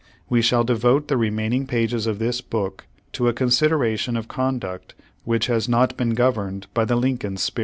We 0.31 0.41
shall 0.41 0.63
devote 0.63 1.09
the 1.09 1.15
remaining 1.15 1.67
pages 1.67 2.07
of 2.07 2.17
this 2.17 2.41
book 2.41 2.87
to 3.13 3.27
a 3.27 3.33
consideration 3.33 4.17
of 4.17 4.27
conduct 4.27 4.95
which 5.25 5.45
has 5.45 5.69
not 5.69 5.95
been 5.95 6.15
governed 6.15 6.65
by 6.73 6.85
the 6.85 6.95
Lincoln 6.95 7.37
spirit. 7.37 7.59